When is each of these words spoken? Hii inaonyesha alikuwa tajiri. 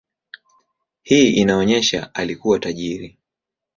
Hii 1.03 1.29
inaonyesha 1.29 2.13
alikuwa 2.15 2.59
tajiri. 2.59 3.19